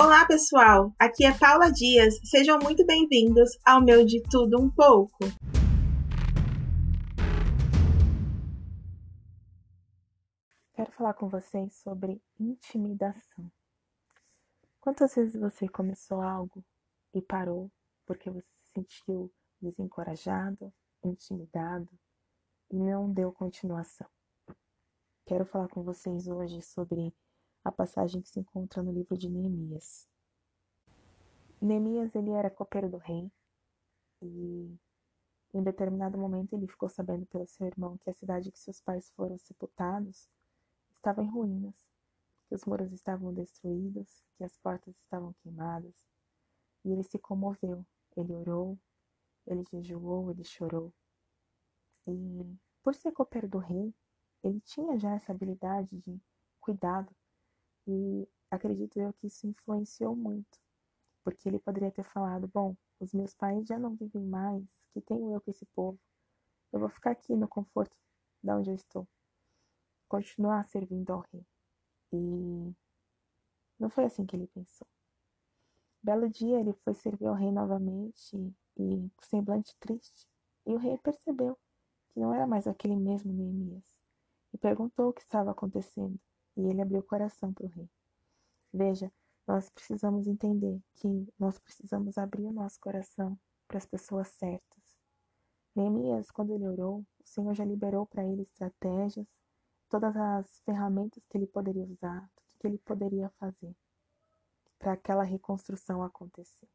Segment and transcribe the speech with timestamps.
[0.00, 0.94] Olá, pessoal!
[0.96, 2.20] Aqui é Paula Dias.
[2.22, 5.18] Sejam muito bem-vindos ao meu De Tudo Um Pouco.
[10.72, 13.50] Quero falar com vocês sobre intimidação.
[14.80, 16.64] Quantas vezes você começou algo
[17.12, 17.68] e parou
[18.06, 20.72] porque você se sentiu desencorajado,
[21.02, 21.90] intimidado
[22.70, 24.06] e não deu continuação?
[25.26, 27.12] Quero falar com vocês hoje sobre
[27.68, 30.08] a passagem que se encontra no livro de Neemias.
[31.60, 33.30] Neemias ele era copeiro do rei
[34.22, 34.74] e
[35.52, 39.10] em determinado momento ele ficou sabendo pelo seu irmão que a cidade que seus pais
[39.10, 40.28] foram sepultados
[40.94, 41.86] estava em ruínas,
[42.48, 45.94] que os muros estavam destruídos, que as portas estavam queimadas.
[46.84, 47.84] E ele se comoveu,
[48.16, 48.78] ele orou,
[49.46, 50.92] ele jejuou, ele chorou.
[52.06, 53.94] E por ser copeiro do rei,
[54.42, 56.20] ele tinha já essa habilidade de
[56.60, 57.14] cuidado
[57.88, 60.60] e acredito eu que isso influenciou muito,
[61.24, 65.32] porque ele poderia ter falado: bom, os meus pais já não vivem mais, que tenho
[65.32, 65.98] eu com esse povo?
[66.70, 67.96] Eu vou ficar aqui no conforto
[68.42, 69.08] de onde eu estou,
[70.06, 71.46] continuar servindo ao rei.
[72.12, 72.74] E
[73.78, 74.86] não foi assim que ele pensou.
[76.02, 78.36] Belo dia ele foi servir ao rei novamente
[78.76, 80.28] e com semblante triste,
[80.66, 81.58] e o rei percebeu
[82.10, 83.98] que não era mais aquele mesmo Neemias
[84.52, 86.18] e perguntou o que estava acontecendo,
[86.58, 87.88] e ele abriu o coração para o rei.
[88.72, 89.10] Veja,
[89.46, 94.98] nós precisamos entender que nós precisamos abrir o nosso coração para as pessoas certas.
[95.74, 99.26] Neemias, quando ele orou, o Senhor já liberou para ele estratégias,
[99.88, 103.74] todas as ferramentas que ele poderia usar, tudo que ele poderia fazer
[104.78, 106.68] para aquela reconstrução acontecer.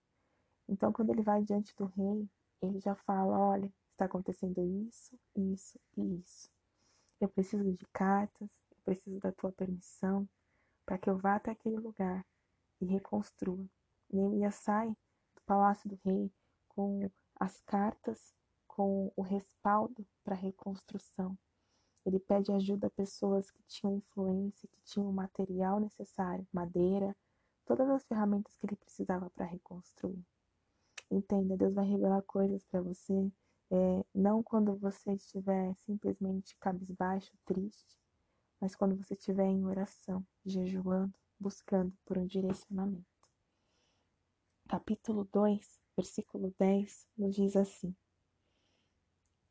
[0.67, 2.29] Então, quando ele vai diante do rei,
[2.61, 6.49] ele já fala: olha, está acontecendo isso, isso e isso.
[7.19, 8.49] Eu preciso de cartas,
[8.83, 10.27] preciso da tua permissão
[10.85, 12.25] para que eu vá até aquele lugar
[12.79, 13.65] e reconstrua.
[14.11, 16.31] Neemias sai do palácio do rei
[16.69, 17.09] com
[17.39, 18.33] as cartas,
[18.67, 21.37] com o respaldo para a reconstrução.
[22.05, 27.15] Ele pede ajuda a pessoas que tinham influência, que tinham o material necessário, madeira,
[27.65, 30.25] todas as ferramentas que ele precisava para reconstruir.
[31.09, 33.31] Entenda, Deus vai revelar coisas para você
[33.71, 37.97] é, não quando você estiver simplesmente cabisbaixo, triste,
[38.63, 43.03] mas quando você estiver em oração, jejuando, buscando por um direcionamento.
[44.69, 47.93] Capítulo 2, versículo 10, nos diz assim: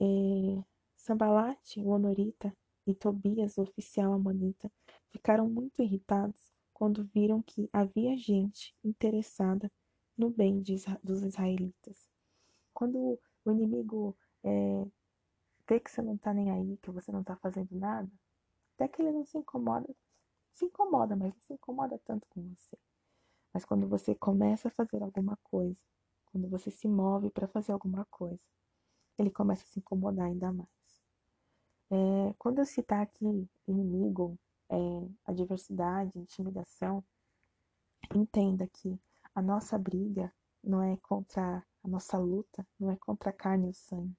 [0.00, 0.64] é,
[0.96, 2.56] Sambalate, o honorita,
[2.86, 4.72] e Tobias, o oficial amonita,
[5.10, 9.70] ficaram muito irritados quando viram que havia gente interessada
[10.16, 12.08] no bem de, dos israelitas.
[12.72, 14.86] Quando o inimigo é,
[15.68, 18.10] vê que você não tá nem aí, que você não tá fazendo nada,
[18.74, 19.88] até que ele não se incomoda,
[20.52, 22.78] se incomoda, mas não se incomoda tanto com você.
[23.52, 25.78] Mas quando você começa a fazer alguma coisa,
[26.26, 28.42] quando você se move para fazer alguma coisa,
[29.18, 30.68] ele começa a se incomodar ainda mais.
[31.90, 34.38] É, quando eu citar aqui inimigo,
[34.70, 34.76] é,
[35.26, 37.04] adversidade, intimidação,
[38.14, 38.98] entenda que
[39.34, 43.70] a nossa briga não é contra a nossa luta não é contra a carne e
[43.70, 44.16] o sangue.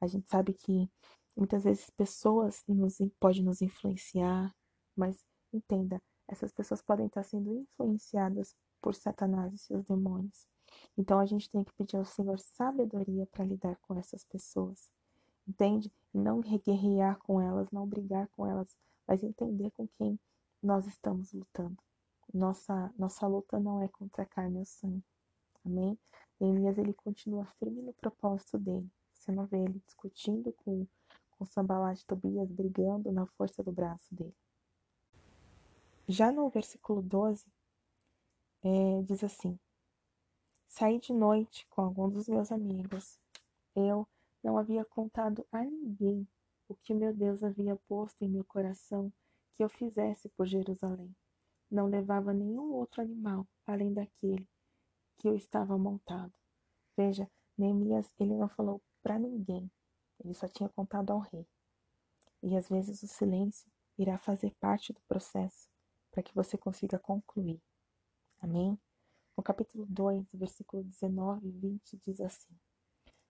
[0.00, 0.90] A gente sabe que
[1.36, 4.54] muitas vezes pessoas nos, podem nos influenciar,
[4.96, 10.46] mas entenda, essas pessoas podem estar sendo influenciadas por Satanás e seus demônios.
[10.96, 14.90] Então a gente tem que pedir ao Senhor sabedoria para lidar com essas pessoas.
[15.46, 15.92] Entende?
[16.12, 18.76] Não guerrear com elas, não brigar com elas,
[19.06, 20.18] mas entender com quem
[20.62, 21.76] nós estamos lutando.
[22.32, 25.04] Nossa, nossa luta não é contra a carne e o sangue.
[25.64, 25.98] Amém?
[26.40, 28.90] Neemias ele continua firme no propósito dele.
[29.12, 30.86] Você não vê ele discutindo com,
[31.42, 34.34] com Sambalat de Tobias, brigando na força do braço dele.
[36.06, 37.44] Já no versículo 12,
[38.62, 39.58] é, diz assim:
[40.68, 43.18] Saí de noite com algum dos meus amigos.
[43.74, 44.06] Eu
[44.42, 46.28] não havia contado a ninguém
[46.68, 49.12] o que meu Deus havia posto em meu coração
[49.54, 51.12] que eu fizesse por Jerusalém.
[51.68, 54.48] Não levava nenhum outro animal além daquele
[55.18, 56.32] que eu estava montado.
[56.96, 57.28] Veja,
[57.58, 59.68] Neemias, ele não falou para ninguém,
[60.24, 61.46] ele só tinha contado ao rei.
[62.42, 65.68] E às vezes o silêncio irá fazer parte do processo
[66.10, 67.60] para que você consiga concluir.
[68.40, 68.78] Amém?
[69.36, 72.54] No capítulo 2, versículo 19 e 20 diz assim: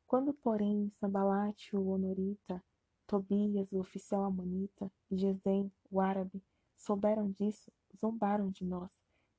[0.06, 2.62] Quando, porém, Sambalate, o honorita,
[3.06, 6.42] Tobias, o oficial amonita, e Gesem, o árabe,
[6.76, 8.90] souberam disso, zombaram de nós,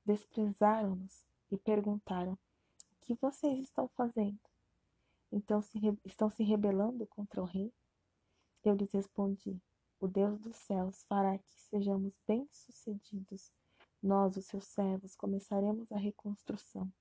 [0.04, 2.38] desprezaram-nos e perguntaram: O
[3.00, 4.38] que vocês estão fazendo?
[5.32, 7.72] Então se estão se rebelando contra o rei?
[8.62, 9.60] Eu lhes respondi:
[10.00, 13.52] O Deus dos céus fará que sejamos bem-sucedidos
[14.04, 16.92] nós, os seus servos, começaremos a reconstrução.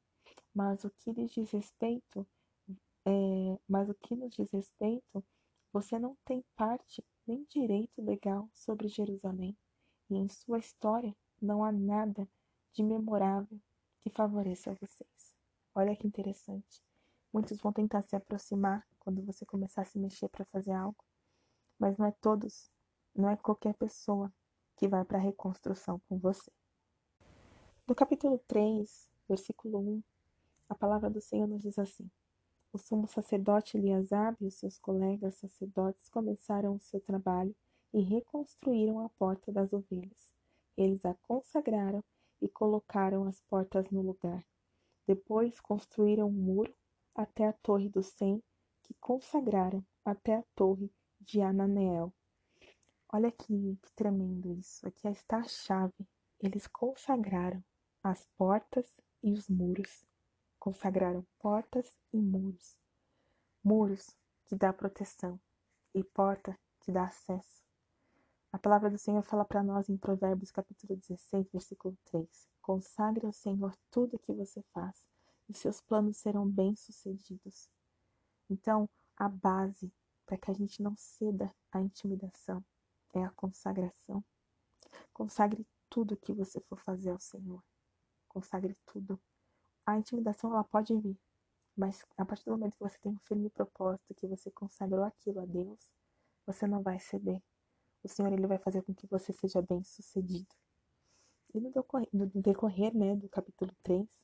[0.55, 2.25] Mas o que lhes diz respeito,
[3.05, 5.21] é, mas o que nos diz respeito,
[5.73, 9.57] você não tem parte nem direito legal sobre Jerusalém,
[10.09, 12.25] e em sua história não há nada
[12.71, 13.59] de memorável
[13.99, 15.35] que favoreça vocês.
[15.75, 16.81] Olha que interessante.
[17.33, 21.03] Muitos vão tentar se aproximar quando você começar a se mexer para fazer algo,
[21.79, 22.71] mas não é todos,
[23.15, 24.31] não é qualquer pessoa
[24.77, 26.51] que vai para a reconstrução com você.
[27.87, 30.03] No capítulo 3, versículo 1,
[30.69, 32.07] a palavra do Senhor nos diz assim:
[32.71, 37.55] O sumo sacerdote Eliasab e os seus colegas sacerdotes começaram o seu trabalho
[37.91, 40.35] e reconstruíram a porta das ovelhas.
[40.77, 42.03] Eles a consagraram
[42.39, 44.45] e colocaram as portas no lugar.
[45.07, 46.73] Depois construíram um muro
[47.15, 48.43] até a torre do Sem,
[48.81, 52.13] que consagraram até a torre de Ananeel.
[53.11, 54.87] Olha que, que tremendo isso.
[54.87, 56.07] Aqui está a chave.
[56.39, 57.63] Eles consagraram
[58.03, 60.03] as portas e os muros.
[60.59, 62.75] Consagraram portas e muros.
[63.63, 64.09] Muros
[64.45, 65.39] que dá proteção
[65.93, 67.63] e porta que dá acesso.
[68.51, 72.49] A palavra do Senhor fala para nós em Provérbios capítulo 16, versículo 3.
[72.61, 75.12] Consagre ao Senhor tudo o que você faz
[75.49, 77.69] e seus planos serão bem-sucedidos.
[78.49, 79.91] Então, a base
[80.25, 82.63] para que a gente não ceda à intimidação
[83.13, 84.23] é a consagração.
[85.13, 87.63] Consagre tudo que você for fazer ao Senhor.
[88.27, 89.19] Consagre tudo.
[89.85, 91.19] A intimidação ela pode vir,
[91.75, 95.41] mas a partir do momento que você tem um firme propósito, que você consagrou aquilo
[95.41, 95.91] a Deus,
[96.45, 97.41] você não vai ceder.
[98.03, 100.55] O Senhor ele vai fazer com que você seja bem sucedido.
[101.53, 104.22] E no decorrer, no decorrer né, do capítulo 3,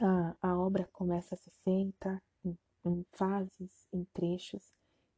[0.00, 4.72] a, a obra começa a ser feita em, em fases, em trechos,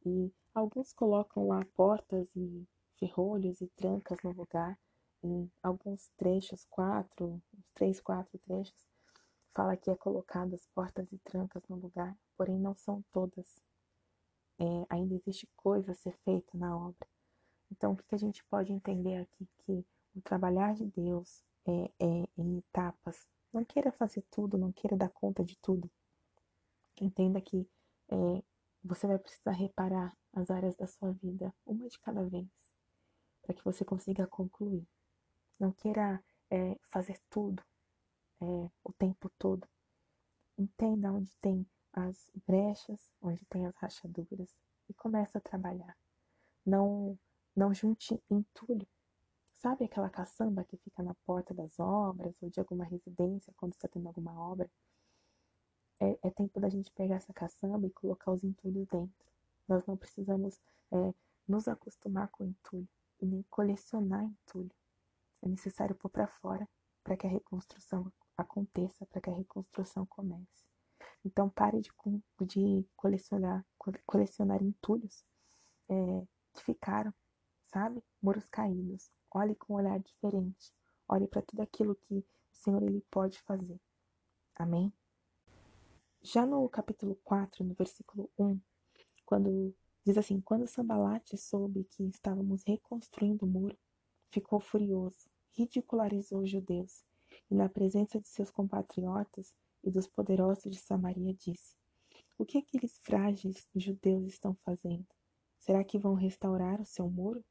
[0.05, 4.77] e alguns colocam lá portas e ferrolhos e trancas no lugar,
[5.23, 7.41] em alguns trechos, quatro,
[7.73, 8.87] três, quatro trechos,
[9.53, 13.61] fala que é colocado as portas e trancas no lugar, porém não são todas.
[14.59, 17.07] É, ainda existe coisa a ser feita na obra.
[17.71, 19.47] Então, o que, que a gente pode entender aqui?
[19.59, 19.85] Que
[20.15, 25.09] o trabalhar de Deus é, é em etapas, não queira fazer tudo, não queira dar
[25.09, 25.89] conta de tudo.
[26.99, 27.69] Entenda que
[28.09, 28.43] é,
[28.83, 32.49] você vai precisar reparar as áreas da sua vida, uma de cada vez,
[33.41, 34.85] para que você consiga concluir.
[35.59, 37.63] Não queira é, fazer tudo
[38.41, 38.45] é,
[38.83, 39.67] o tempo todo.
[40.57, 44.59] Entenda onde tem as brechas, onde tem as rachaduras
[44.89, 45.95] e comece a trabalhar.
[46.65, 47.17] Não,
[47.55, 48.87] não junte entulho
[49.63, 53.87] Sabe aquela caçamba que fica na porta das obras ou de alguma residência quando está
[53.87, 54.69] tendo alguma obra?
[56.01, 59.25] É, é, tempo da gente pegar essa caçamba e colocar os entulhos dentro.
[59.65, 60.59] Nós não precisamos
[60.91, 61.13] é,
[61.47, 62.89] nos acostumar com entulho
[63.21, 64.69] e nem colecionar entulho.
[65.41, 66.67] É necessário pôr para fora
[67.01, 70.65] para que a reconstrução aconteça, para que a reconstrução comece.
[71.23, 71.89] Então pare de,
[72.41, 73.65] de colecionar,
[74.05, 75.23] colecionar entulhos
[75.87, 77.13] é, que ficaram,
[77.67, 78.03] sabe?
[78.21, 80.71] Muros caídos, Olhe com um olhar diferente.
[81.07, 83.79] Olhe para tudo aquilo que o Senhor ele pode fazer.
[84.55, 84.93] Amém?
[86.21, 88.59] Já no capítulo 4, no versículo 1,
[89.25, 89.75] quando
[90.05, 93.75] diz assim: Quando Sambalate soube que estávamos reconstruindo o muro,
[94.29, 97.03] ficou furioso, ridicularizou os judeus
[97.49, 99.51] e, na presença de seus compatriotas
[99.83, 101.75] e dos poderosos de Samaria, disse:
[102.37, 105.07] O que aqueles frágeis judeus estão fazendo?
[105.57, 107.43] Será que vão restaurar o seu muro?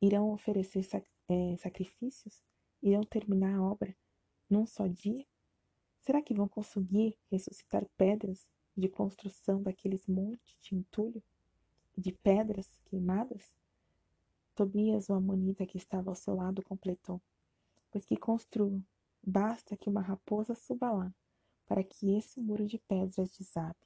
[0.00, 2.42] Irão oferecer sac é, sacrifícios?
[2.80, 3.96] Irão terminar a obra
[4.48, 5.26] num só dia?
[6.00, 11.22] Será que vão conseguir ressuscitar pedras de construção daqueles montes de entulho?
[11.96, 13.56] De pedras queimadas?
[14.54, 17.20] Tobias, o amonita que estava ao seu lado, completou:
[17.90, 18.82] Pois que construam,
[19.22, 21.14] basta que uma raposa suba lá,
[21.66, 23.76] para que esse muro de pedras desabe.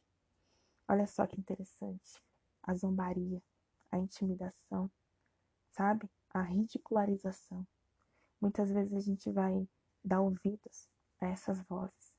[0.86, 2.22] Olha só que interessante.
[2.62, 3.42] A zombaria,
[3.90, 4.90] a intimidação,
[5.72, 6.08] sabe?
[6.30, 7.66] A ridicularização.
[8.40, 9.68] Muitas vezes a gente vai
[10.04, 10.88] dar ouvidos
[11.20, 12.18] a essas vozes.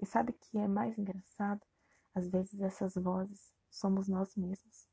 [0.00, 1.60] E sabe o que é mais engraçado?
[2.14, 4.88] Às vezes essas vozes somos nós mesmos.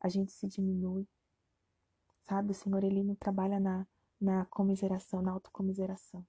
[0.00, 1.06] A gente se diminui.
[2.22, 3.86] Sabe, o Senhor ele não trabalha na,
[4.20, 6.26] na comiseração, na autocomiseração.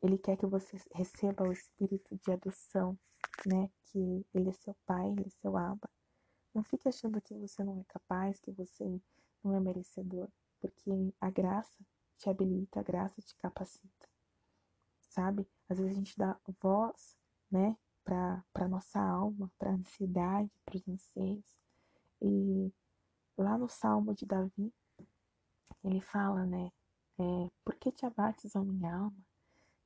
[0.00, 2.98] Ele quer que você receba o espírito de adoção,
[3.46, 3.70] né?
[3.84, 5.90] Que ele é seu pai, ele é seu aba.
[6.54, 9.00] Não fique achando que você não é capaz, que você
[9.42, 10.28] não é merecedor,
[10.60, 11.84] porque a graça
[12.18, 14.08] te habilita, a graça te capacita.
[15.00, 15.48] Sabe?
[15.68, 17.16] Às vezes a gente dá voz,
[17.50, 21.58] né, para nossa alma, para a ansiedade, para os anseios.
[22.20, 22.72] E
[23.36, 24.72] lá no Salmo de Davi,
[25.82, 26.70] ele fala, né,
[27.18, 29.26] é, por que te abates, ó minha alma?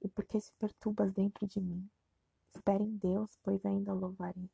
[0.02, 1.88] E por que se perturbas dentro de mim?
[2.54, 4.50] Espere em Deus, pois ainda o louvarei.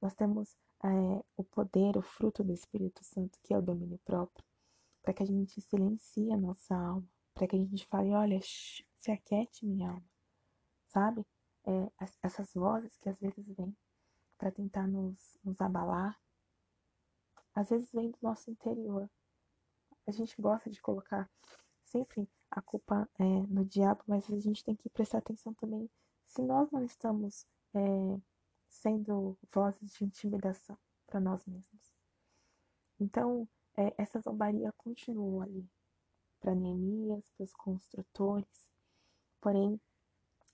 [0.00, 4.44] Nós temos é, o poder, o fruto do Espírito Santo, que é o domínio próprio,
[5.02, 8.82] para que a gente silencie a nossa alma, para que a gente fale, olha, shh,
[8.96, 10.10] se aquete minha alma,
[10.88, 11.24] sabe?
[11.66, 11.90] É,
[12.22, 13.76] essas vozes que às vezes vêm
[14.38, 16.18] para tentar nos, nos abalar,
[17.54, 19.08] às vezes vem do nosso interior.
[20.06, 21.28] A gente gosta de colocar
[21.82, 25.90] sempre a culpa é, no diabo, mas a gente tem que prestar atenção também
[26.26, 28.20] se nós não estamos é,
[28.76, 31.94] sendo vozes de intimidação para nós mesmos.
[32.98, 35.68] Então, é, essa zombaria continuou ali
[36.40, 38.70] para Neemias, para os construtores,
[39.40, 39.80] porém,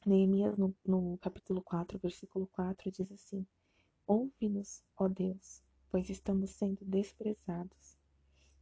[0.05, 3.47] Neemias, no, no capítulo 4, versículo 4, diz assim:
[4.07, 7.97] Ouve-nos, ó Deus, pois estamos sendo desprezados.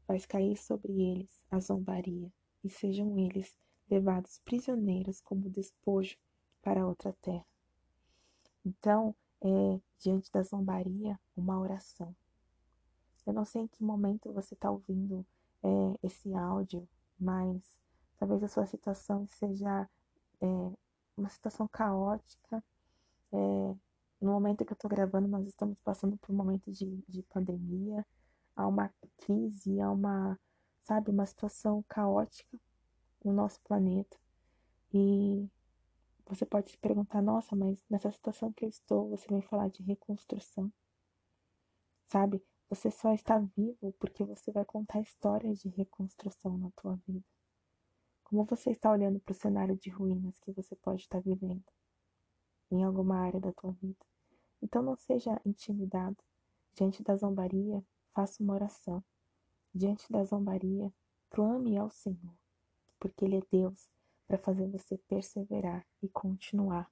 [0.06, 3.56] Faz cair sobre eles a zombaria, e sejam eles
[3.88, 6.16] levados prisioneiros como despojo
[6.60, 7.46] para outra terra.
[8.64, 12.14] Então, é, diante da zombaria, uma oração.
[13.26, 15.24] Eu não sei em que momento você está ouvindo
[15.62, 15.68] é,
[16.02, 17.78] esse áudio, mas
[18.18, 19.88] talvez a sua situação seja
[20.40, 20.46] é,
[21.16, 22.62] uma situação caótica.
[23.32, 23.36] É,
[24.20, 28.04] no momento que eu estou gravando, nós estamos passando por um momento de, de pandemia,
[28.56, 30.38] há uma crise, há uma,
[30.82, 32.58] sabe, uma situação caótica
[33.24, 34.16] no nosso planeta.
[34.92, 35.48] E
[36.30, 39.82] você pode se perguntar, nossa, mas nessa situação que eu estou, você vem falar de
[39.82, 40.72] reconstrução.
[42.06, 42.40] Sabe?
[42.68, 47.26] Você só está vivo porque você vai contar histórias de reconstrução na tua vida.
[48.22, 51.64] Como você está olhando para o cenário de ruínas que você pode estar vivendo
[52.70, 54.06] em alguma área da tua vida.
[54.62, 56.16] Então não seja intimidado.
[56.74, 57.84] Diante da zombaria,
[58.14, 59.02] faça uma oração.
[59.74, 60.92] Diante da zombaria,
[61.28, 62.38] clame ao Senhor,
[63.00, 63.90] porque Ele é Deus
[64.30, 66.88] para fazer você perseverar e continuar.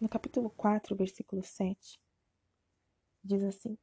[0.00, 2.00] No capítulo 4, versículo 7,
[3.24, 3.76] diz assim: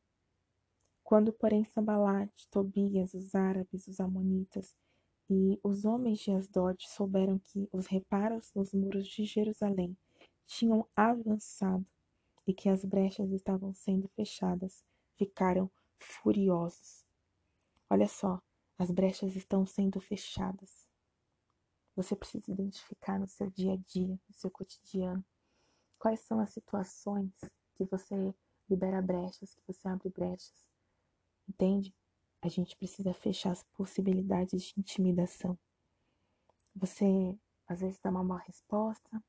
[1.03, 4.73] Quando, porém, Sambalate, Tobias, os árabes, os amonitas
[5.29, 9.97] e os homens de Asdod souberam que os reparos nos muros de Jerusalém
[10.45, 11.85] tinham avançado
[12.47, 14.81] e que as brechas estavam sendo fechadas,
[15.17, 17.03] ficaram furiosos.
[17.89, 18.41] Olha só,
[18.77, 20.94] as brechas estão sendo fechadas.
[21.95, 25.23] Você precisa identificar no seu dia a dia, no seu cotidiano,
[25.97, 27.33] quais são as situações
[27.75, 28.35] que você
[28.69, 30.67] libera brechas, que você abre brechas.
[31.47, 31.95] Entende?
[32.41, 35.57] A gente precisa fechar as possibilidades de intimidação.
[36.75, 37.37] Você
[37.67, 39.23] às vezes dá uma má resposta,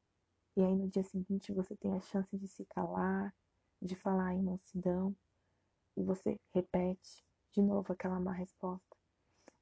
[0.56, 3.35] e aí no dia seguinte você tem a chance de se calar,
[3.80, 5.16] de falar em mansidão,
[5.96, 8.95] e você repete de novo aquela má resposta.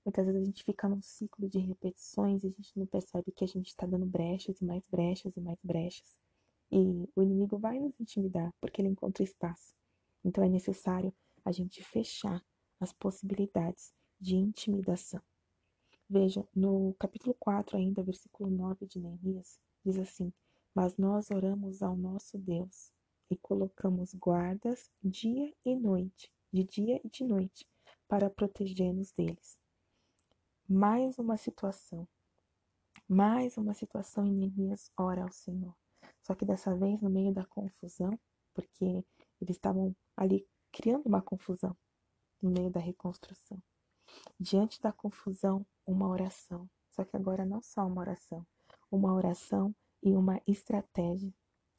[0.04, 3.42] Muitas vezes a gente fica num ciclo de repetições e a gente não percebe que
[3.42, 6.18] a gente está dando brechas e mais brechas e mais brechas.
[6.70, 9.74] E o inimigo vai nos intimidar porque ele encontra espaço.
[10.22, 11.10] Então é necessário
[11.42, 12.44] a gente fechar
[12.78, 15.22] as possibilidades de intimidação.
[16.06, 20.30] Veja, no capítulo 4, ainda, versículo 9 de Neemias, diz assim:
[20.74, 22.92] Mas nós oramos ao nosso Deus
[23.30, 27.66] e colocamos guardas dia e noite, de dia e de noite,
[28.06, 29.63] para proteger-nos deles
[30.68, 32.08] mais uma situação.
[33.06, 35.74] Mais uma situação em Neemias ora ao Senhor.
[36.22, 38.18] Só que dessa vez no meio da confusão,
[38.54, 39.04] porque
[39.40, 41.76] eles estavam ali criando uma confusão
[42.40, 43.62] no meio da reconstrução.
[44.40, 46.68] Diante da confusão, uma oração.
[46.90, 48.46] Só que agora não só uma oração,
[48.90, 51.32] uma oração e uma estratégia.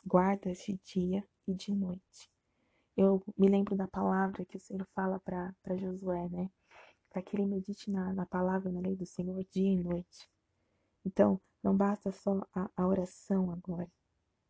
[0.05, 2.29] Guardas de dia e de noite.
[2.95, 6.51] Eu me lembro da palavra que o Senhor fala para Josué, né?
[7.15, 10.29] Para que ele medite na, na palavra, na lei do Senhor, dia e noite.
[11.05, 13.89] Então, não basta só a, a oração agora.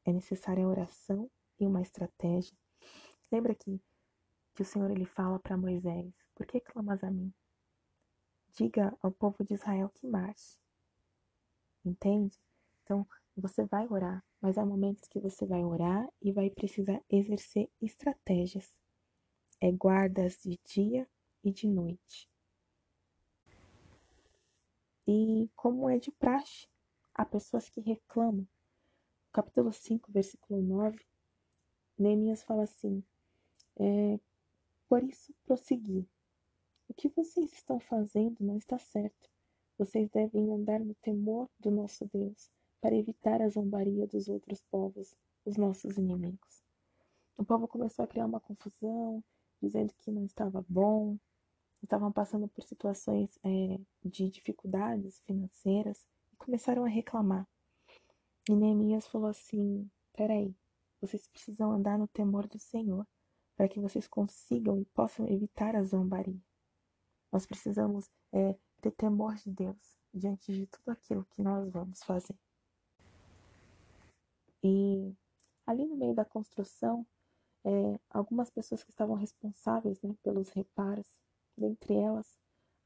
[0.04, 1.30] É necessária a oração
[1.60, 2.58] e uma estratégia.
[3.32, 3.80] Lembra que,
[4.56, 7.32] que o Senhor ele fala para Moisés: Por que clamas a mim?
[8.58, 10.58] Diga ao povo de Israel que marche.
[11.86, 12.36] Entende?
[12.82, 13.08] Então,
[13.38, 18.76] você vai orar, mas há momentos que você vai orar e vai precisar exercer estratégias.
[19.62, 21.08] É guardas de dia
[21.44, 22.28] e de noite.
[25.08, 26.68] E como é de praxe,
[27.14, 28.48] há pessoas que reclamam.
[29.32, 31.00] capítulo 5, versículo 9,
[31.96, 33.04] Neemias fala assim:
[33.78, 34.20] é,
[34.90, 36.10] Por isso prossegui.
[36.90, 39.30] O que vocês estão fazendo não está certo.
[39.78, 42.50] Vocês devem andar no temor do nosso Deus,
[42.82, 46.64] para evitar a zombaria dos outros povos, os nossos inimigos.
[47.38, 49.24] O povo começou a criar uma confusão,
[49.62, 51.18] dizendo que não estava bom,
[51.86, 57.48] estavam passando por situações é, de dificuldades financeiras e começaram a reclamar.
[58.50, 60.56] E Neemias falou assim: peraí,
[61.02, 63.08] vocês precisam andar no temor do Senhor
[63.56, 66.40] para que vocês consigam e possam evitar a zombaria.
[67.32, 72.36] Nós precisamos é, ter temor de Deus diante de tudo aquilo que nós vamos fazer.
[74.64, 75.14] E
[75.66, 77.06] ali no meio da construção,
[77.64, 81.08] é, algumas pessoas que estavam responsáveis né, pelos reparos,
[81.58, 82.38] dentre elas,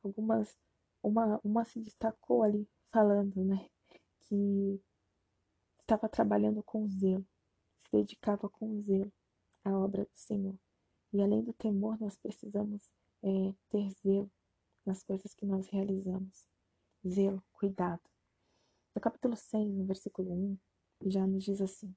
[0.03, 0.55] algumas,
[1.03, 3.69] uma, uma se destacou ali falando né,
[4.21, 4.81] que
[5.79, 7.25] estava trabalhando com zelo,
[7.83, 9.11] se dedicava com zelo
[9.63, 10.57] à obra do Senhor.
[11.11, 12.91] E além do temor, nós precisamos
[13.23, 14.31] é, ter zelo
[14.85, 16.47] nas coisas que nós realizamos.
[17.07, 18.01] Zelo, cuidado.
[18.93, 20.57] No capítulo 6, no versículo 1,
[21.05, 21.95] já nos diz assim: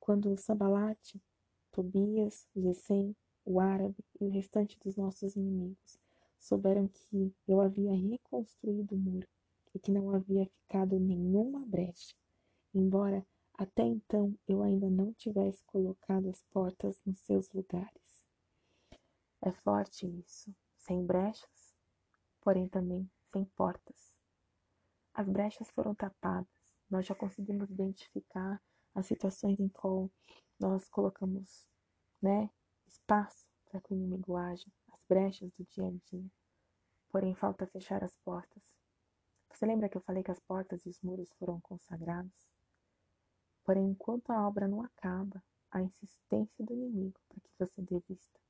[0.00, 1.22] Quando Sambalate,
[1.70, 5.98] Tobias, Gesem, o árabe e o restante dos nossos inimigos
[6.38, 9.28] souberam que eu havia reconstruído o muro
[9.74, 12.14] e que não havia ficado nenhuma brecha,
[12.72, 18.24] embora até então eu ainda não tivesse colocado as portas nos seus lugares.
[19.40, 21.74] É forte isso, sem brechas,
[22.40, 24.16] porém também sem portas.
[25.12, 26.48] As brechas foram tapadas,
[26.90, 28.60] nós já conseguimos identificar
[28.94, 30.10] as situações em qual
[30.58, 31.68] nós colocamos
[32.22, 32.50] né,
[32.86, 36.30] espaço para que o inimigo haja, as brechas do dia a dia.
[37.10, 38.62] Porém, falta fechar as portas.
[39.52, 42.48] Você lembra que eu falei que as portas e os muros foram consagrados?
[43.64, 48.40] Porém, enquanto a obra não acaba, a insistência do inimigo para que você desista.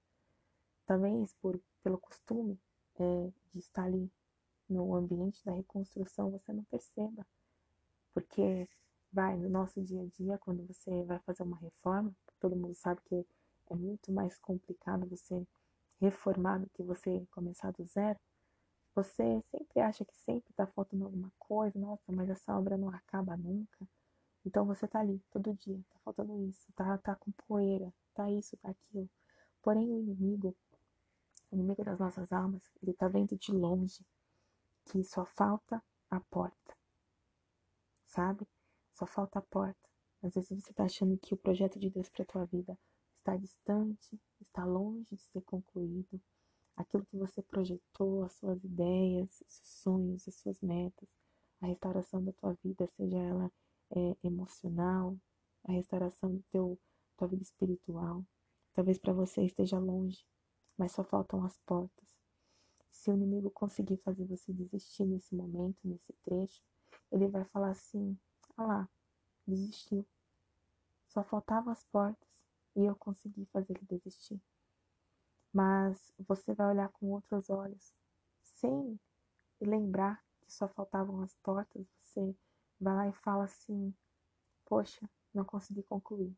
[0.87, 2.61] Talvez por, pelo costume
[2.97, 4.11] é, de estar ali
[4.69, 7.26] no ambiente da reconstrução, você não perceba.
[8.12, 8.69] Porque
[9.11, 13.00] vai no nosso dia a dia, quando você vai fazer uma reforma, todo mundo sabe
[13.05, 13.26] que
[13.71, 15.47] é muito mais complicado você
[16.00, 18.18] reformar do que você começar do zero.
[18.94, 23.37] Você sempre acha que sempre está faltando alguma coisa, nossa, mas essa obra não acaba
[23.37, 23.88] nunca.
[24.44, 28.57] Então você tá ali todo dia, tá faltando isso, tá, tá com poeira, tá isso,
[28.59, 29.09] tá aquilo.
[29.62, 30.55] Porém o inimigo,
[31.50, 34.05] o inimigo das nossas almas, ele tá vendo de longe
[34.85, 36.77] que só falta a porta.
[38.07, 38.46] Sabe?
[38.92, 39.88] Só falta a porta.
[40.22, 42.79] Às vezes você tá achando que o projeto de Deus para tua vida
[43.24, 46.20] está distante, está longe de ser concluído.
[46.76, 51.08] Aquilo que você projetou, as suas ideias, os seus sonhos, as suas metas,
[51.62, 53.50] a restauração da tua vida, seja ela
[53.92, 55.16] é, emocional,
[55.64, 56.78] a restauração do teu
[57.16, 58.26] tua vida espiritual.
[58.74, 60.26] Talvez para você esteja longe,
[60.76, 62.14] mas só faltam as portas.
[62.90, 66.60] Se o inimigo conseguir fazer você desistir nesse momento, nesse trecho,
[67.10, 68.18] ele vai falar assim:
[68.56, 68.88] ah lá,
[69.46, 70.04] desistiu.
[71.06, 72.43] Só faltavam as portas
[72.76, 74.40] e eu consegui fazer ele desistir.
[75.52, 77.94] Mas você vai olhar com outros olhos,
[78.42, 78.98] sem
[79.60, 82.37] lembrar que só faltavam as portas, você
[82.80, 83.94] vai lá e fala assim:
[84.64, 86.37] Poxa, não consegui concluir.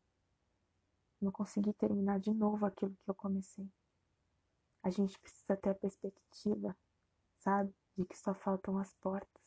[1.19, 3.67] Não consegui terminar de novo aquilo que eu comecei.
[4.83, 6.77] A gente precisa ter a perspectiva,
[7.39, 9.43] sabe, de que só faltam as portas.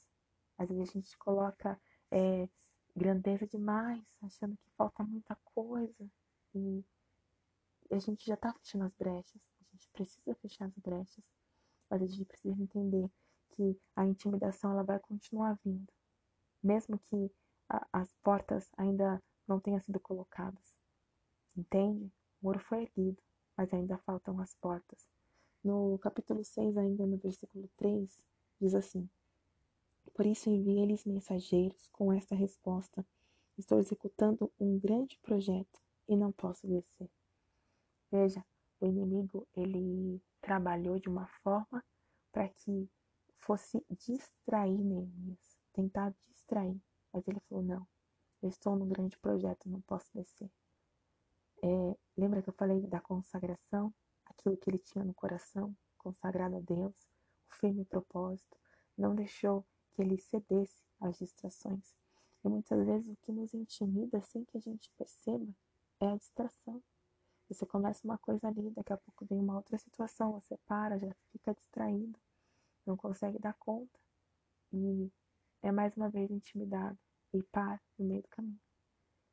[0.58, 2.48] Às vezes a gente coloca é,
[2.94, 6.10] grandeza demais, achando que falta muita coisa.
[6.54, 6.84] E
[7.90, 9.52] a gente já tá fechando as brechas.
[9.60, 11.24] A gente precisa fechar as brechas.
[11.88, 13.10] Mas a gente precisa entender
[13.50, 15.92] que a intimidação ela vai continuar vindo.
[16.62, 17.30] Mesmo que
[17.68, 20.78] a, as portas ainda não tenham sido colocadas.
[21.56, 22.12] Entende?
[22.40, 23.20] O muro foi erguido,
[23.56, 25.08] mas ainda faltam as portas.
[25.62, 28.24] No capítulo 6, ainda no versículo 3,
[28.60, 29.08] diz assim:
[30.14, 33.04] Por isso enviei-lhes mensageiros com esta resposta:
[33.58, 37.08] Estou executando um grande projeto e não posso descer.
[38.10, 38.44] Veja,
[38.80, 41.84] o inimigo ele trabalhou de uma forma
[42.32, 42.90] para que
[43.38, 46.82] fosse distrair Neemias, tentar distrair.
[47.12, 47.86] Mas ele falou: não,
[48.42, 50.50] eu estou num grande projeto, não posso descer.
[51.62, 53.94] É, lembra que eu falei da consagração?
[54.26, 57.08] Aquilo que ele tinha no coração, consagrado a Deus,
[57.48, 58.56] o firme propósito,
[58.98, 61.94] não deixou que ele cedesse às distrações.
[62.42, 65.46] E muitas vezes o que nos intimida sem que a gente perceba
[66.00, 66.82] é a distração.
[67.48, 71.12] Você começa uma coisa ali, daqui a pouco vem uma outra situação, você para, já
[71.32, 72.18] fica distraído,
[72.86, 73.98] não consegue dar conta
[74.72, 75.10] e
[75.62, 76.98] é mais uma vez intimidado
[77.32, 78.60] e para no meio do caminho.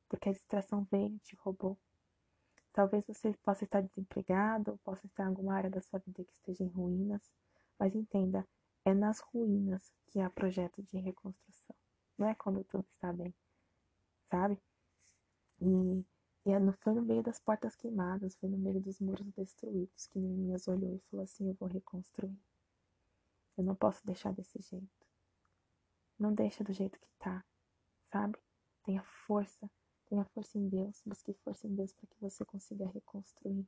[0.10, 1.78] Porque a distração veio, te roubou.
[2.74, 6.64] Talvez você possa estar desempregado, possa estar em alguma área da sua vida que esteja
[6.64, 7.22] em ruínas,
[7.78, 8.48] mas entenda,
[8.86, 11.76] é nas ruínas que há projeto de reconstrução.
[12.18, 13.34] Não é quando tudo está bem,
[14.30, 14.60] sabe?
[15.60, 16.06] E
[16.48, 20.18] e é foi no meio das portas queimadas, foi no meio dos muros destruídos que
[20.18, 22.40] Neemias olhou e falou assim: Eu vou reconstruir.
[23.58, 25.06] Eu não posso deixar desse jeito.
[26.18, 27.44] Não deixa do jeito que tá,
[28.06, 28.40] sabe?
[28.82, 29.70] Tenha força,
[30.08, 33.68] tenha força em Deus, busque força em Deus para que você consiga reconstruir.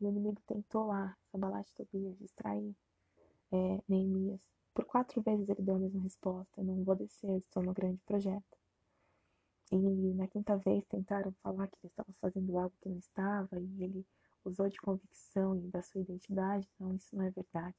[0.00, 2.74] E o inimigo tentou lá, Sabalat Tobias, distrair
[3.52, 4.42] é, Neemias.
[4.74, 8.61] Por quatro vezes ele deu a mesma resposta: não vou descer, estou no grande projeto.
[9.72, 13.82] E na quinta vez tentaram falar que ele estava fazendo algo que não estava, e
[13.82, 14.06] ele
[14.44, 16.68] usou de convicção e da sua identidade.
[16.78, 17.78] Não, isso não é verdade.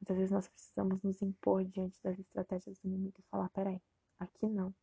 [0.00, 3.80] Muitas vezes nós precisamos nos impor diante das estratégias do inimigo e falar: peraí,
[4.18, 4.74] aqui não,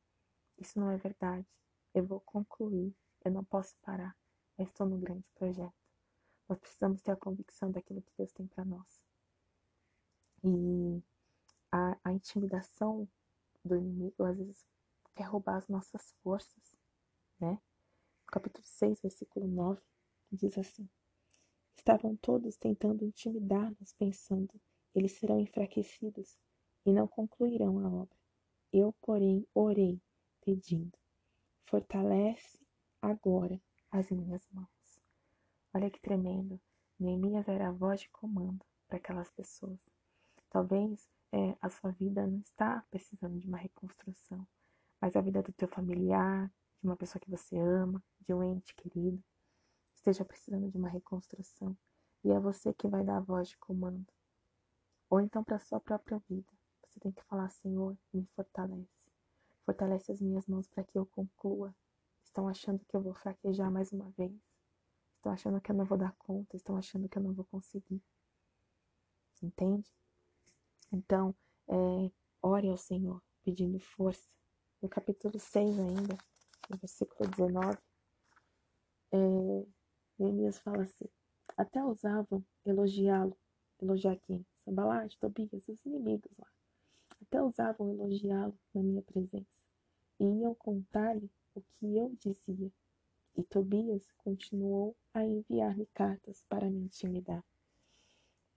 [0.57, 1.45] isso não é verdade.
[1.93, 4.15] Eu vou concluir, eu não posso parar.
[4.57, 5.73] Eu estou no grande projeto.
[6.47, 9.03] Nós precisamos ter a convicção daquilo que Deus tem para nós.
[10.41, 11.03] E
[11.69, 13.07] a, a intimidação
[13.63, 14.65] do inimigo às vezes
[15.15, 16.75] quer roubar as nossas forças,
[17.39, 17.59] né?
[18.27, 19.81] capítulo 6, versículo 9,
[20.31, 20.89] diz assim:
[21.75, 24.59] Estavam todos tentando intimidar-nos, pensando,
[24.95, 26.37] eles serão enfraquecidos
[26.85, 28.17] e não concluirão a obra.
[28.71, 30.01] Eu, porém, orei,
[30.41, 30.97] pedindo:
[31.65, 32.59] Fortalece
[33.01, 35.01] agora as minhas mãos.
[35.73, 36.59] Olha que tremendo.
[36.99, 39.79] Neemias era a voz de comando para aquelas pessoas.
[40.49, 44.47] Talvez é, a sua vida não está precisando de uma reconstrução,
[45.03, 48.73] mas a vida do teu familiar, de uma pessoa que você ama, de um ente
[48.73, 49.21] querido,
[49.93, 51.77] esteja precisando de uma reconstrução.
[52.23, 54.07] E é você que vai dar a voz de comando.
[55.09, 56.49] Ou então para a sua própria vida.
[56.87, 59.11] Você tem que falar, Senhor, me fortalece.
[59.65, 61.75] Fortalece as minhas mãos para que eu conclua.
[62.23, 64.31] Estão achando que eu vou fraquejar mais uma vez.
[65.17, 66.55] Estão achando que eu não vou dar conta.
[66.55, 68.01] Estão achando que eu não vou conseguir.
[69.41, 69.91] Entende?
[70.93, 71.35] Então,
[71.67, 72.09] é,
[72.41, 74.33] ore ao Senhor, pedindo força.
[74.83, 76.17] No capítulo 6 ainda,
[76.69, 77.77] no versículo 19,
[79.13, 79.65] é,
[80.19, 81.05] Neemias fala assim,
[81.55, 83.33] até ousavam elogiá-lo,
[83.81, 84.45] elogiar quem?
[84.57, 86.47] Sambalat, Tobias, os inimigos lá.
[87.21, 89.63] Até ousavam elogiá-lo na minha presença.
[90.19, 92.69] E iam contar-lhe o que eu dizia.
[93.37, 97.41] E Tobias continuou a enviar-lhe cartas para me intimidar.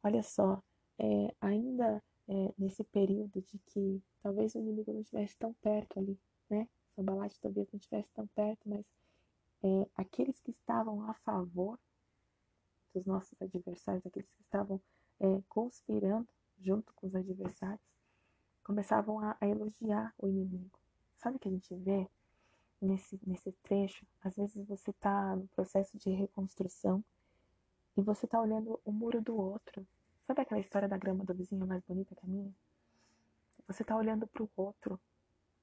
[0.02, 0.60] Olha só,
[0.98, 6.18] é, ainda é, nesse período de que talvez o inimigo não estivesse tão perto ali,
[6.50, 6.68] né?
[6.94, 8.90] Sambalat talvez não estivesse tão perto, mas
[9.62, 11.78] é, aqueles que estavam a favor
[12.94, 14.80] dos nossos adversários, aqueles que estavam
[15.20, 17.80] é, conspirando junto com os adversários,
[18.64, 20.78] começavam a, a, elogiar o inimigo.
[21.18, 22.08] Sabe o que a gente vê
[22.80, 24.06] nesse, nesse trecho?
[24.22, 27.04] Às vezes você está no processo de reconstrução
[27.96, 29.86] e você está olhando o muro do outro
[30.26, 32.52] Sabe aquela história da grama do vizinho mais bonita que a minha?
[33.68, 34.98] Você tá olhando pro outro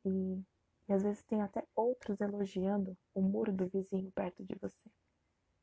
[0.06, 0.42] e,
[0.88, 4.90] e às vezes tem até outros elogiando o muro do vizinho perto de você.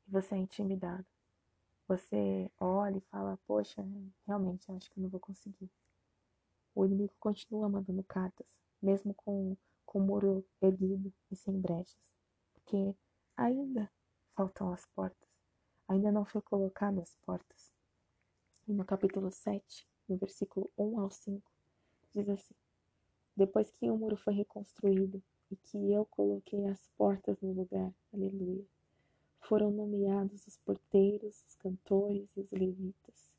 [0.07, 1.07] E você é intimidado.
[1.89, 3.83] Você olha e fala, poxa,
[4.27, 5.71] realmente acho que eu não vou conseguir.
[6.75, 11.97] O inimigo continua mandando cartas, mesmo com, com o muro erguido e sem brechas.
[12.53, 12.95] Porque
[13.35, 13.91] ainda
[14.37, 15.31] faltam as portas.
[15.89, 17.80] Ainda não foi colocado as portas.
[18.71, 21.43] E no capítulo 7, no versículo 1 ao 5,
[22.13, 22.55] diz assim:
[23.37, 28.65] Depois que o muro foi reconstruído e que eu coloquei as portas no lugar, aleluia,
[29.41, 33.33] foram nomeados os porteiros, os cantores e os levitas.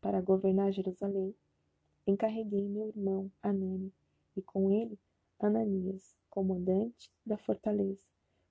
[0.00, 1.34] Para governar Jerusalém,
[2.06, 3.92] encarreguei meu irmão Anani
[4.36, 4.96] e com ele
[5.40, 8.06] Ananias, comandante da fortaleza,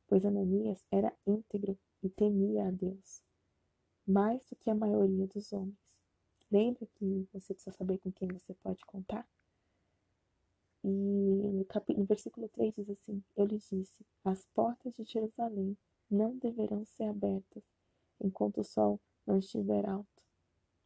[0.09, 3.23] pois Ananias era íntegro e temia a Deus,
[4.05, 5.86] mais do que a maioria dos homens.
[6.49, 9.27] Lembra que você precisa saber com quem você pode contar?
[10.81, 11.93] E no, cap...
[11.93, 15.77] no versículo 3 diz assim: Eu lhes disse: As portas de Jerusalém
[16.09, 17.63] não deverão ser abertas
[18.21, 20.07] enquanto o sol não estiver alto.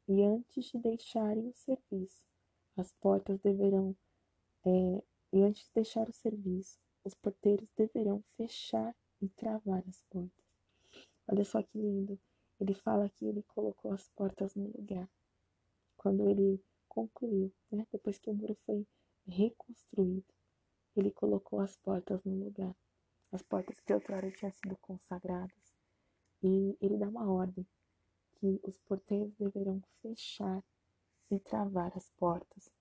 [0.08, 2.24] E antes de deixarem o serviço,
[2.76, 3.96] as portas deverão.
[4.66, 10.46] É, e antes de deixar o serviço, os porteiros deverão fechar e travar as portas.
[11.28, 12.20] Olha só que lindo.
[12.60, 15.10] Ele fala que ele colocou as portas no lugar
[16.02, 17.86] quando ele concluiu, né?
[17.92, 18.88] depois que o muro foi
[19.28, 20.34] reconstruído,
[20.96, 22.76] ele colocou as portas no lugar,
[23.32, 25.76] as portas que outrora tinham sido consagradas,
[26.42, 27.68] e ele dá uma ordem
[28.32, 30.64] que os porteiros deverão fechar
[31.30, 32.72] e travar as portas.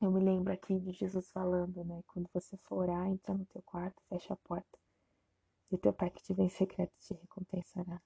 [0.00, 2.02] Eu me lembro aqui de Jesus falando, né?
[2.06, 4.78] Quando você for orar, entra no teu quarto, fecha a porta.
[5.70, 8.00] E o teu pai que te vem em secreto te recompensará.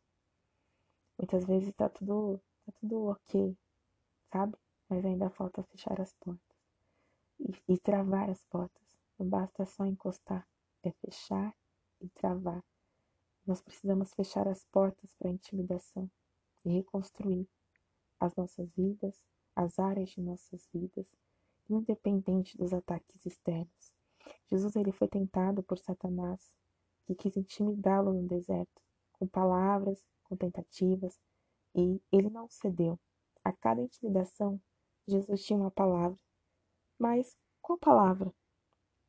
[1.16, 3.56] Muitas vezes tá tudo, tá tudo ok,
[4.32, 4.56] sabe?
[4.88, 6.56] Mas ainda falta fechar as portas
[7.38, 8.98] e, e travar as portas.
[9.18, 10.48] Não basta só encostar,
[10.82, 11.54] é fechar
[12.00, 12.64] e travar.
[13.46, 16.10] Nós precisamos fechar as portas para a intimidação
[16.64, 17.48] e reconstruir
[18.18, 19.22] as nossas vidas,
[19.54, 21.06] as áreas de nossas vidas,
[21.68, 23.92] independente dos ataques externos.
[24.48, 26.54] Jesus ele foi tentado por Satanás,
[27.04, 28.80] que quis intimidá-lo no deserto,
[29.12, 31.18] com palavras, com tentativas,
[31.74, 32.98] e ele não cedeu.
[33.44, 34.60] A cada intimidação,
[35.06, 36.18] Jesus tinha uma palavra.
[36.98, 38.32] Mas qual palavra?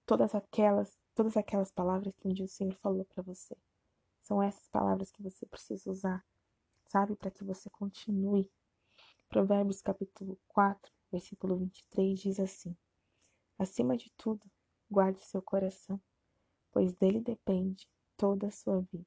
[0.05, 3.55] Todas aquelas, todas aquelas palavras que um dia o Senhor falou para você.
[4.21, 6.25] São essas palavras que você precisa usar,
[6.85, 8.51] sabe, para que você continue.
[9.29, 12.75] Provérbios capítulo 4, versículo 23 diz assim:
[13.57, 14.49] Acima de tudo,
[14.89, 16.01] guarde seu coração,
[16.71, 19.05] pois dele depende toda a sua vida.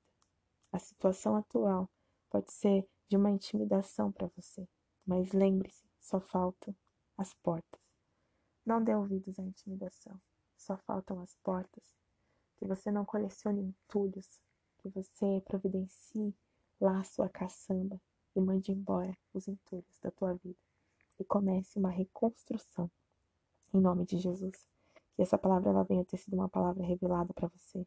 [0.73, 1.91] A situação atual
[2.31, 4.69] pode ser de uma intimidação para você,
[5.07, 6.75] mas lembre-se, só faltam
[7.17, 7.81] as portas.
[8.65, 10.21] Não dê ouvidos à intimidação,
[10.57, 11.95] só faltam as portas.
[12.57, 14.41] Que você não colecione entulhos,
[14.79, 16.35] que você providencie
[16.81, 18.01] lá a sua caçamba
[18.35, 20.59] e mande embora os entulhos da tua vida
[21.19, 22.91] e comece uma reconstrução
[23.73, 24.67] em nome de Jesus.
[25.15, 27.87] Que essa palavra ela venha ter sido uma palavra revelada para você,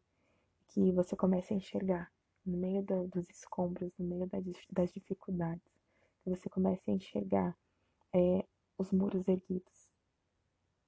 [0.70, 2.12] que você comece a enxergar
[2.46, 5.79] no meio do, dos escombros, no meio das, das dificuldades,
[6.24, 7.58] que você comece a enxergar
[8.14, 8.46] é,
[8.78, 9.90] os muros erguidos.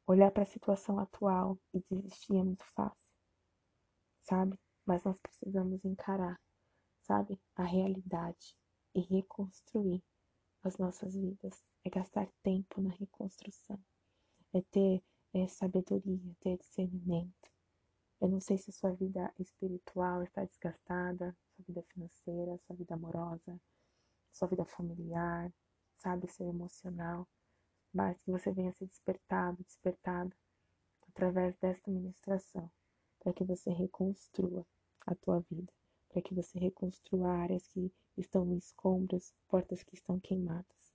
[0.07, 3.09] Olhar para a situação atual e desistir é muito fácil,
[4.23, 4.57] sabe?
[4.85, 6.39] Mas nós precisamos encarar,
[7.01, 8.55] sabe, a realidade
[8.95, 10.03] e reconstruir
[10.63, 11.63] as nossas vidas.
[11.83, 13.79] É gastar tempo na reconstrução,
[14.53, 17.49] é ter é, sabedoria, ter discernimento.
[18.19, 23.59] Eu não sei se sua vida espiritual está desgastada, sua vida financeira, sua vida amorosa,
[24.31, 25.51] sua vida familiar,
[25.97, 27.27] sabe, seu emocional,
[27.93, 30.35] mas que você venha ser despertado, despertada
[31.09, 32.71] através desta ministração,
[33.19, 34.65] para que você reconstrua
[35.05, 35.71] a tua vida,
[36.09, 40.93] para que você reconstrua áreas que estão em escombros, portas que estão queimadas.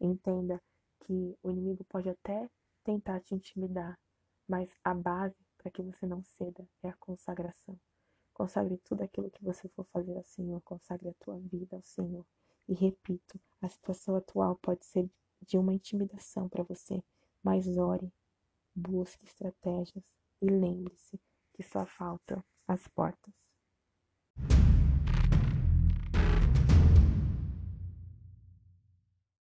[0.00, 0.60] Entenda
[1.00, 2.50] que o inimigo pode até
[2.82, 3.98] tentar te intimidar,
[4.48, 7.78] mas a base para que você não ceda é a consagração.
[8.32, 12.26] Consagre tudo aquilo que você for fazer ao Senhor, consagre a tua vida ao Senhor.
[12.68, 17.02] E repito, a situação atual pode ser de uma intimidação para você,
[17.42, 18.12] mas ore,
[18.74, 20.04] busque estratégias
[20.40, 21.20] e lembre-se
[21.52, 23.41] que só faltam as portas.